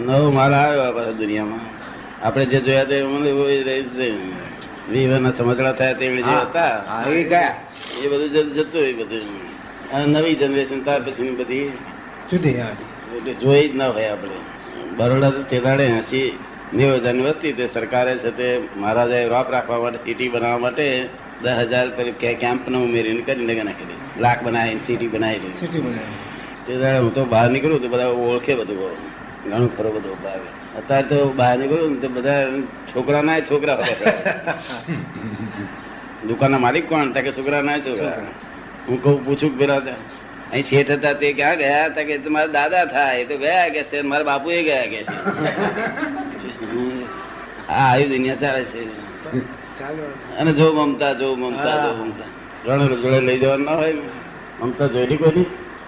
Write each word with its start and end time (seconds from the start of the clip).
નવો 0.00 0.30
માલ 0.30 0.52
આવ્યો 0.54 0.82
આ 0.82 0.92
બધા 0.92 1.12
દુનિયામાં. 1.14 1.64
આપણે 2.20 2.44
જે 2.46 2.58
જોયા 2.60 2.84
તે 2.84 2.96
મને 3.04 3.28
એવું 3.30 3.48
છે. 3.90 4.06
વિવાહના 4.88 5.32
સમજણા 5.32 5.72
થયા 5.72 5.94
તે 5.94 6.06
જે 6.18 6.34
હતા. 6.42 6.74
એ 7.10 7.24
ગયા. 7.24 7.54
એ 7.94 8.08
બધું 8.08 8.30
જતું 8.30 8.54
જતું 8.54 8.84
એ 8.84 8.92
બધું. 8.94 9.26
નવી 10.08 10.36
જનરેશન 10.36 10.80
ત્યાર 10.80 11.02
પછીની 11.02 11.36
બધી. 11.36 11.68
જુદી 12.30 12.56
એટલે 13.08 13.32
જોઈ 13.34 13.68
જ 13.68 13.74
ના 13.74 13.88
હોય 13.88 14.10
આપણે. 14.10 14.38
બરોડા 14.98 15.30
તો 15.30 15.42
તે 15.42 15.60
દાડે 15.60 15.84
એસી 15.92 16.28
નેવું 16.72 16.98
હજારની 16.98 17.26
વસ્તી 17.26 17.52
તે 17.52 17.66
સરકારે 17.68 18.14
છે 18.16 18.30
તે 18.32 18.48
મહારાજાએ 18.76 19.26
રોપ 19.26 19.48
રાખવા 19.50 19.80
માટે 19.80 19.98
સિટી 20.04 20.28
બનાવવા 20.28 20.58
માટે 20.58 20.86
દસ 21.42 21.58
હજાર 21.64 21.86
કેમ્પ 22.36 22.62
ને 22.68 22.78
ઉમેરીને 22.78 23.22
કરીને 23.22 23.54
નાખી 23.60 23.98
લાખ 24.18 24.40
બનાવી 24.42 24.78
સિટી 24.80 25.08
બનાવી 25.08 25.40
દીધી. 25.40 25.58
સિટી 25.60 25.80
બનાવી. 25.80 26.18
તે 26.66 26.72
દાડે 26.76 26.98
હું 26.98 27.12
તો 27.12 27.24
બહાર 27.26 27.46
નીકળું 27.50 27.82
તો 27.82 27.88
બધા 27.88 28.10
ઓળખે 28.26 28.54
બધું. 28.54 28.78
બહુ. 28.78 28.90
ઘણું 29.50 29.70
ખરો 29.76 29.90
બધો 29.90 30.12
આવે 30.24 30.48
અત્યારે 30.78 31.08
તો 31.10 31.18
બહાર 31.32 31.54
નીકળ્યું 31.58 31.92
ને 31.92 31.98
તો 31.98 32.08
બધા 32.08 32.40
છોકરા 32.90 33.22
ના 33.22 33.40
છોકરા 33.40 33.76
દુકાનના 36.28 36.58
માલિક 36.58 36.88
કોણ? 36.88 37.12
તા 37.12 37.22
કે 37.22 37.30
છોકરા 37.32 37.62
ના 37.62 37.78
છોકરા. 37.78 38.18
હું 38.88 39.02
કહું 39.02 39.16
પૂછું 39.24 39.50
કે 39.50 39.58
પેલા 39.58 39.80
અહીં 40.52 40.64
શેઠ 40.64 40.90
હતા 40.90 41.14
તે 41.14 41.32
ક્યાં 41.32 41.58
ગયા 41.58 41.84
હતા 41.88 42.04
કે 42.04 42.14
મારા 42.28 42.52
દાદા 42.52 42.84
થાય. 42.86 43.20
એ 43.20 43.24
તો 43.24 43.36
ગયા 43.38 43.68
કે 43.70 43.82
છે. 43.84 44.02
મારા 44.02 44.24
બાપુ 44.24 44.48
એ 44.50 44.60
ગયા 44.62 44.88
કે 44.92 45.00
છે. 45.02 45.14
હા 47.68 47.86
આવી 47.86 48.08
દુનિયા 48.08 48.36
ચાલે 48.36 48.62
છે. 48.64 48.80
અને 50.40 50.50
જો 50.52 50.66
મમતા 50.72 51.12
જો 51.14 51.28
મમતા 51.36 51.76
જો 51.84 51.90
મમતા. 52.00 52.30
રણ 52.66 52.82
જોડે 53.02 53.20
લઈ 53.20 53.38
જવાનું 53.38 53.66
ના 53.66 53.76
હોય. 53.76 53.94
મમતા 54.60 54.86
મમતા 54.86 55.06
લી 55.10 55.18
કોઈ 55.18 55.46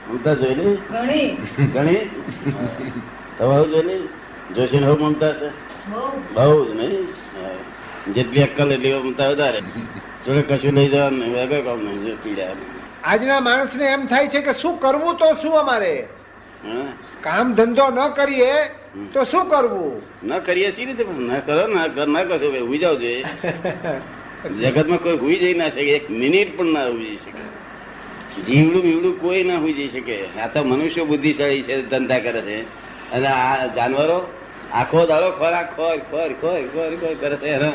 મમતા 0.09 0.35
જોયેલી? 0.35 0.77
ઘણી 0.93 1.29
ઘણી 1.75 2.03
તમારું 3.41 3.87
નહીં 3.87 4.09
જોશી 4.57 4.81
બહુ 4.81 4.97
મમતા 4.97 5.33
છે? 5.33 5.49
બહુ 6.35 6.65
જ 6.67 6.71
નહીં. 6.75 7.09
જેટલી 8.15 8.43
અક્કલ 8.43 8.71
એટલી 8.71 8.95
મમતા 8.95 9.29
વધારે. 9.31 9.61
જોડે 10.25 10.43
કશું 10.43 10.75
લઈ 10.75 10.89
જવાનું 10.89 11.19
નહીં 11.21 11.35
વગર 11.35 11.63
કામ 11.65 11.79
નહીં 11.79 12.07
જો 12.07 12.17
પીડા 12.17 12.55
આજના 13.03 13.41
માણસને 13.41 13.85
એમ 13.85 14.07
થાય 14.07 14.29
છે 14.29 14.41
કે 14.43 14.53
શું 14.53 14.79
કરવું 14.79 15.17
તો 15.17 15.35
શું 15.43 15.53
અમારે? 15.53 16.09
કામ 17.21 17.55
ધંધો 17.55 17.87
ન 17.91 18.01
કરીએ 18.13 18.53
તો 19.13 19.25
શું 19.25 19.49
કરવું? 19.49 20.03
ન 20.23 20.31
કરીએ 20.41 20.71
સી 20.73 20.85
રીતે? 20.85 21.05
ન 21.05 21.41
કરો 21.41 21.67
ના 21.67 21.89
કર 21.89 22.07
ના 22.07 22.25
કરો 22.25 22.39
ભાઈ 22.39 22.61
હુઈ 22.61 22.79
જાવ 22.79 23.01
જોઈએ. 23.01 23.25
જગતમાં 24.61 24.99
કોઈ 24.99 25.17
હુઈ 25.17 25.39
જઈ 25.39 25.55
ના 25.55 25.71
શકે 25.71 25.97
એક 25.97 26.11
મિનિટ 26.11 26.57
પણ 26.57 26.73
ના 26.73 26.87
હુઈ 26.87 27.07
જઈ 27.07 27.19
શકે. 27.19 27.43
જીવડું 28.47 28.83
બીવડું 28.83 29.19
કોઈ 29.21 29.45
ના 29.45 29.59
હુઈ 29.59 29.73
જઈ 29.73 29.89
શકે. 29.89 30.17
આ 30.43 30.49
તો 30.49 30.65
મનુષ્ય 30.65 31.05
બુદ્ધિશાળી 31.05 31.63
છે 31.63 31.83
ધંધા 31.83 32.19
કરે 32.19 32.43
છે. 32.43 32.80
અને 33.11 33.29
આ 33.37 33.47
જાનવરો 33.75 34.19
આખો 34.73 35.01
દાડો 35.07 35.29
ખોરાક 35.33 35.69
ખોર 35.73 35.97
ખોર 36.07 36.31
ખોર 36.37 36.61
ખોર 36.71 36.91
ખોર 36.97 37.15
કરે 37.21 37.37
છે. 37.37 37.49
એના 37.51 37.75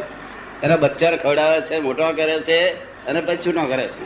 એના 0.62 0.78
બચ્ચા 0.78 1.18
ખવડાવે 1.18 1.58
છે 1.64 1.76
મોટો 1.80 2.06
કરે 2.16 2.36
છે 2.42 2.60
અને 3.06 3.20
પછી 3.22 3.42
છૂટો 3.44 3.64
કરે 3.68 3.86
છે. 3.90 4.06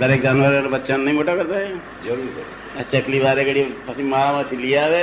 દરેક 0.00 0.20
જાનવર 0.22 0.44
બચ્ચાને 0.72 1.02
નહીં 1.04 1.16
મોટા 1.16 1.38
કરતા? 1.38 1.66
જરૂર. 2.00 2.46
આ 2.74 2.84
ચકલી 2.92 3.20
વારે 3.20 3.42
ઘડી 3.44 3.66
પછી 3.86 4.06
માળામાંથી 4.06 4.60
લઈ 4.62 4.76
આવે 4.76 5.02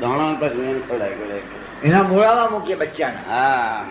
દાણા 0.00 0.38
પછી 0.40 0.64
એને 0.64 0.80
ખવડાવે 0.82 1.14
ખવડાવે. 1.14 1.44
એના 1.82 2.02
મોળામાં 2.04 2.50
મૂકીએ 2.52 2.76
બચ્ચાને. 2.76 3.20
હા. 3.24 3.86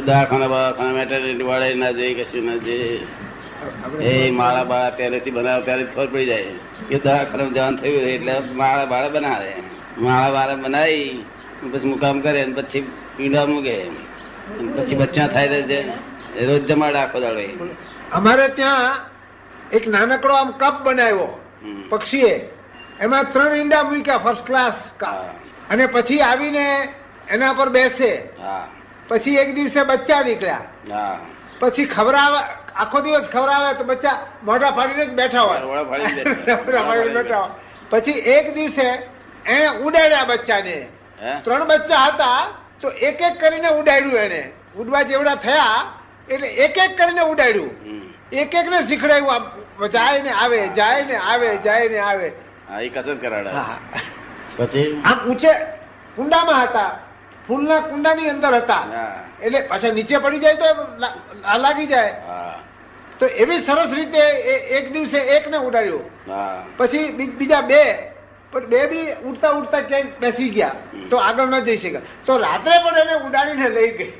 દવાખાના 0.00 0.48
બવાખાના 0.48 0.94
મેટરનિટી 0.94 1.46
વાળે 1.46 1.68
ના 1.76 1.92
જોઈ 1.94 2.14
કશું 2.18 2.44
ના 2.46 2.58
જોઈ. 2.62 2.98
એ 4.04 4.10
માળા 4.32 4.64
બાળા 4.66 4.96
પહેલેથી 4.96 5.34
બનાવે 5.34 5.62
પહેલેથી 5.64 5.92
ખબર 5.92 6.08
પડી 6.10 6.26
જાય. 6.26 6.52
કે 6.88 6.96
દવાખાના 7.00 7.52
જવાન 7.52 7.74
થયું 7.78 8.08
એટલે 8.10 8.32
માળા 8.54 8.88
બાળા 8.88 9.14
બનાવે. 9.14 9.52
માળા 9.98 10.28
વાળા 10.28 10.54
બનાવી 10.54 11.24
પછી 11.72 11.88
મુકામ 11.88 12.20
કરે 12.20 12.44
પછી 12.44 12.92
પીંડા 13.16 13.46
મૂકે 13.46 13.90
પછી 14.76 14.94
બચ્ચા 14.94 15.26
થાય 15.26 15.48
છે 15.48 15.80
રોજ 16.46 16.66
જમાડે 16.66 16.98
આખો 16.98 17.20
દાડો. 17.20 17.68
અમારે 18.12 18.48
ત્યાં 18.48 18.96
એક 19.72 19.88
નાનકડો 19.88 20.34
આમ 20.34 20.50
કપ 20.50 20.82
બનાવ્યો 20.82 21.40
પક્ષીએ. 21.88 22.48
એમાં 23.00 23.30
ત્રણ 23.30 23.54
ઈંડા 23.54 23.82
મૂક્યા 23.82 24.18
ફર્સ્ટ 24.18 24.46
ક્લાસ 24.46 24.90
અને 25.70 25.86
પછી 25.86 26.20
આવીને 26.20 26.88
એના 27.28 27.52
પર 27.52 27.68
બેસે. 27.68 28.28
હા. 28.42 28.68
પછી 29.08 29.34
એક 29.34 29.54
દિવસે 29.54 29.82
બચ્ચા 29.82 30.22
નીકળ્યા. 30.22 30.60
હા. 30.90 31.18
પછી 31.60 31.84
ખવડાવે 31.84 32.38
આખો 32.74 33.00
દિવસ 33.00 33.28
ખવડાવે 33.32 33.74
તો 33.74 33.84
બચ્ચા 33.84 34.26
મોઢા 34.44 34.70
ફાડીને 34.70 35.06
જ 35.06 35.10
બેઠા 35.10 35.40
હોય. 35.40 35.60
બેઠા 37.12 37.38
હોય. 37.38 37.50
પછી 37.90 38.10
એક 38.10 38.54
દિવસે 38.54 39.11
એને 39.46 39.68
ઉડાડ્યા 39.68 40.24
બચ્ચાને. 40.24 40.86
ત્રણ 41.44 41.64
બચ્ચા 41.64 41.98
હતા 41.98 42.54
તો 42.80 42.90
એક 42.90 43.20
એક 43.20 43.40
કરીને 43.40 43.68
ઉડાડ્યું 43.68 44.12
એને. 44.12 44.52
ઉડવા 44.76 45.02
જેવડા 45.02 45.34
થયા 45.34 45.92
એટલે 46.28 46.48
એક 46.48 46.78
એક 46.78 46.98
કરીને 46.98 47.20
ઉડાડ્યું. 47.20 47.70
એક 48.32 48.54
એક 48.54 48.68
ને 48.68 48.82
શીખડાયું 48.82 49.34
આમ 49.34 49.86
જાય 49.86 50.22
ને 50.22 50.30
આવે 50.30 50.68
જાય 50.68 51.04
ને 51.04 51.16
આવે 51.16 51.56
જાય 51.56 51.88
ને 51.88 51.98
આવે. 51.98 52.32
હા 52.68 52.80
એ 52.80 52.88
કસરત 52.88 53.22
કરાડે. 53.22 53.50
પછી? 54.56 55.02
આમ 55.04 55.28
ઊંચે 55.28 55.52
કુંડામાં 56.16 56.62
હતા. 56.62 56.98
ફૂલના 57.48 57.80
કુંડાની 57.80 58.30
અંદર 58.30 58.54
હતા. 58.54 58.86
એટલે 59.42 59.60
પાછા 59.60 59.88
નીચે 59.92 60.18
પડી 60.18 60.38
જાય 60.38 60.54
તો 60.54 60.62
લાગી 61.58 61.86
જાય. 61.86 62.10
હા. 62.26 62.58
તો 63.18 63.26
એવી 63.26 63.58
સરસ 63.58 63.94
રીતે 63.94 64.18
એ- 64.18 64.78
એક 64.78 64.92
દિવસે 64.92 65.18
એકને 65.18 65.56
ઉડાડ્યું. 65.56 66.26
ઉડાડ્યો 66.26 66.64
પછી 66.76 67.12
બીજા 67.12 67.60
બે 67.60 68.11
પણ 68.52 68.66
બે 68.66 68.86
બી 68.86 69.12
ઉડતા 69.28 69.50
ઉડતા 69.50 69.80
ક્યાંય 69.80 70.02
બેસી 70.20 70.50
ગયા. 70.50 70.74
તો 71.10 71.16
આગળ 71.16 71.46
ન 71.46 71.60
જઈ 71.60 71.76
શક્યા. 71.76 72.00
તો 72.26 72.38
રાત્રે 72.38 72.78
પણ 72.84 72.98
એને 72.98 73.14
ઉડાડીને 73.26 73.68
લઈ 73.68 73.90
ગઈ. 73.98 74.12